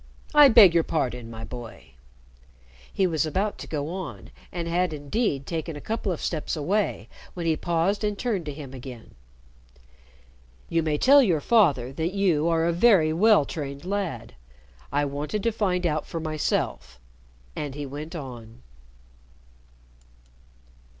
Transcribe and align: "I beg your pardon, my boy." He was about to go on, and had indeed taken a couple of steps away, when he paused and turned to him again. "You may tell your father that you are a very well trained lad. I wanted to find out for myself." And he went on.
"I 0.33 0.47
beg 0.47 0.73
your 0.73 0.81
pardon, 0.81 1.29
my 1.29 1.43
boy." 1.43 1.91
He 2.91 3.05
was 3.05 3.23
about 3.27 3.59
to 3.59 3.67
go 3.67 3.93
on, 3.93 4.31
and 4.51 4.67
had 4.67 4.93
indeed 4.93 5.45
taken 5.45 5.75
a 5.75 5.79
couple 5.79 6.11
of 6.11 6.23
steps 6.23 6.55
away, 6.55 7.07
when 7.35 7.45
he 7.45 7.55
paused 7.55 8.03
and 8.03 8.17
turned 8.17 8.47
to 8.47 8.51
him 8.51 8.73
again. 8.73 9.13
"You 10.69 10.81
may 10.81 10.97
tell 10.97 11.21
your 11.21 11.39
father 11.39 11.93
that 11.93 12.13
you 12.15 12.49
are 12.49 12.65
a 12.65 12.73
very 12.73 13.13
well 13.13 13.45
trained 13.45 13.85
lad. 13.85 14.33
I 14.91 15.05
wanted 15.05 15.43
to 15.43 15.51
find 15.51 15.85
out 15.85 16.07
for 16.07 16.19
myself." 16.19 16.99
And 17.55 17.75
he 17.75 17.85
went 17.85 18.15
on. 18.15 18.63